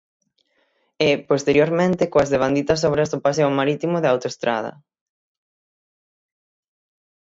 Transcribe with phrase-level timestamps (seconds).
[1.07, 4.71] E, posteriormente, coas devanditas obras do paseo marítimo e da autoestrada.